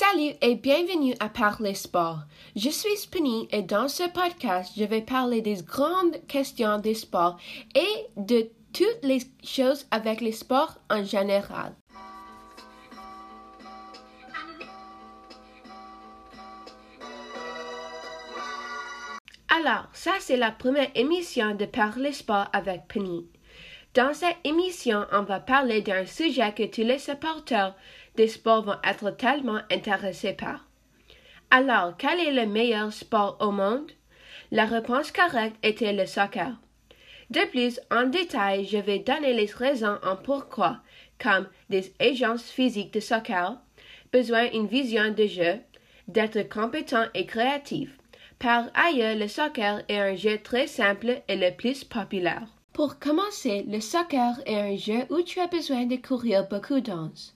[0.00, 2.20] Salut et bienvenue à Parler Sport.
[2.54, 7.36] Je suis Penny et dans ce podcast, je vais parler des grandes questions des sports
[7.74, 11.74] et de toutes les choses avec les sports en général.
[19.48, 23.26] Alors, ça c'est la première émission de Parler Sport avec Penny.
[23.94, 27.74] Dans cette émission, on va parler d'un sujet que tous les supporters
[28.16, 30.66] des sports vont être tellement intéressés par.
[31.50, 33.90] Alors, quel est le meilleur sport au monde?
[34.50, 36.52] La réponse correcte était le soccer.
[37.30, 40.78] De plus, en détail, je vais donner les raisons en pourquoi,
[41.18, 43.58] comme des agences physiques de soccer,
[44.12, 45.60] besoin d'une vision de jeu,
[46.08, 47.90] d'être compétent et créatif.
[48.38, 52.46] Par ailleurs, le soccer est un jeu très simple et le plus populaire.
[52.78, 57.34] Pour commencer, le soccer est un jeu où tu as besoin de courir beaucoup d'onces.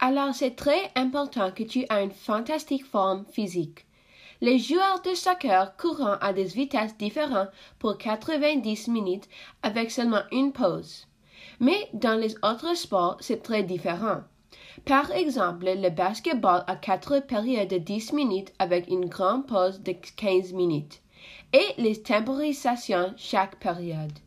[0.00, 3.86] Alors c'est très important que tu aies une fantastique forme physique.
[4.40, 9.28] Les joueurs de soccer courent à des vitesses différentes pour 90 minutes
[9.62, 11.06] avec seulement une pause.
[11.60, 14.22] Mais dans les autres sports, c'est très différent.
[14.86, 19.92] Par exemple, le basketball a quatre périodes de 10 minutes avec une grande pause de
[19.92, 21.00] 15 minutes
[21.52, 24.18] et les temporisations chaque période.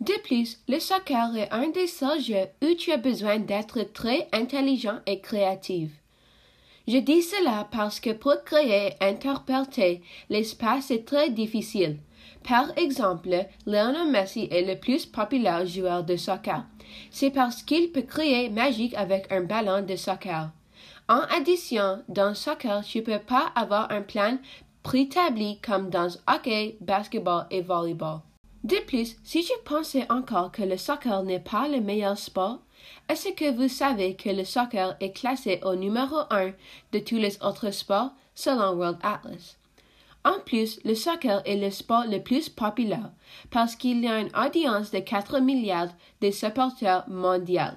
[0.00, 4.28] De plus, le soccer est un des seuls jeux où tu as besoin d'être très
[4.32, 5.90] intelligent et créatif.
[6.86, 11.98] Je dis cela parce que pour créer et interpréter l'espace est très difficile.
[12.48, 16.64] Par exemple, Lionel Messi est le plus populaire joueur de soccer.
[17.10, 20.50] C'est parce qu'il peut créer magique avec un ballon de soccer.
[21.08, 24.38] En addition, dans soccer, tu ne peux pas avoir un plan
[24.82, 28.20] préétabli comme dans hockey, basketball et volleyball.
[28.68, 32.58] De plus, si je pensais encore que le soccer n'est pas le meilleur sport,
[33.08, 36.52] est-ce que vous savez que le soccer est classé au numéro 1
[36.92, 39.56] de tous les autres sports selon World Atlas?
[40.22, 43.10] En plus, le soccer est le sport le plus populaire
[43.50, 47.72] parce qu'il y a une audience de 4 milliards de supporters mondiaux.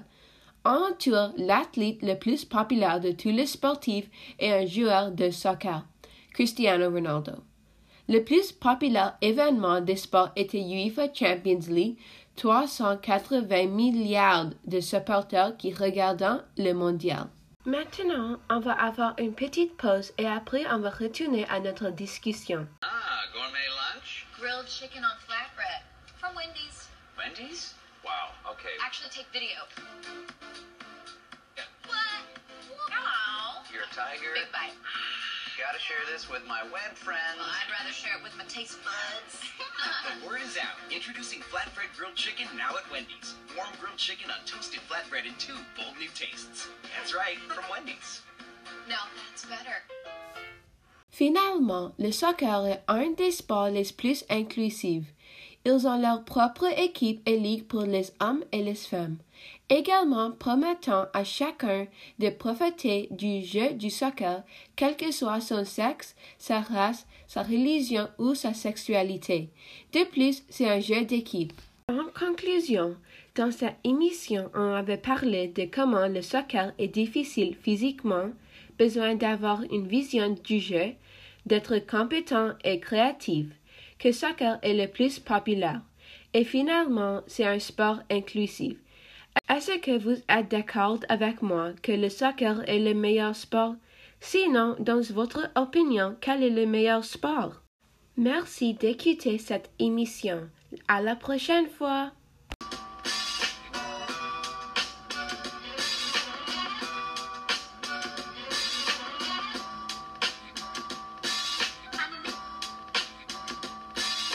[0.66, 5.86] En tout, l'athlète le plus populaire de tous les sportifs est un joueur de soccer,
[6.34, 7.32] Cristiano Ronaldo.
[8.08, 11.98] Le plus populaire événement des sports était UEFA Champions League,
[12.36, 17.28] 380 milliards de supporters qui regardent le mondial.
[17.64, 22.66] Maintenant, on va avoir une petite pause et après on va retourner à notre discussion.
[22.82, 24.26] Ah, gourmet lunch?
[24.36, 25.82] Grilled chicken on flatbread
[26.18, 26.88] from Wendy's.
[27.16, 27.74] Wendy's?
[28.04, 28.74] Wow, okay.
[28.84, 29.62] Actually, take video.
[31.56, 31.62] Yeah.
[31.86, 32.26] What?
[32.90, 33.62] Ow.
[33.72, 34.34] You're a tiger.
[34.34, 34.74] Big bite.
[35.58, 37.36] Gotta share this with my web friends.
[37.36, 39.40] Well, I'd rather share it with my taste buds.
[40.20, 40.78] The word is out.
[40.90, 43.34] Introducing flatbread grilled chicken now at Wendy's.
[43.56, 46.68] Warm grilled chicken on toasted flatbread in two bold new tastes.
[46.96, 48.22] That's right, from Wendy's.
[48.88, 49.82] Now that's better.
[51.10, 55.04] Finalement, le soccer est un des sports les plus inclusifs.
[55.64, 59.18] Ils ont leur propre équipe et ligue pour les hommes et les femmes,
[59.68, 61.86] également permettant à chacun
[62.18, 64.42] de profiter du jeu du soccer,
[64.74, 69.50] quel que soit son sexe, sa race, sa religion ou sa sexualité.
[69.92, 71.52] De plus, c'est un jeu d'équipe.
[71.88, 72.96] En conclusion,
[73.36, 78.30] dans cette émission, on avait parlé de comment le soccer est difficile physiquement,
[78.78, 80.92] besoin d'avoir une vision du jeu,
[81.46, 83.46] d'être compétent et créatif,
[84.02, 85.80] que soccer est le plus populaire.
[86.34, 88.76] Et finalement, c'est un sport inclusif.
[89.48, 93.76] Est-ce que vous êtes d'accord avec moi que le soccer est le meilleur sport?
[94.20, 97.62] Sinon, dans votre opinion, quel est le meilleur sport?
[98.16, 100.48] Merci d'écouter cette émission.
[100.88, 102.10] À la prochaine fois.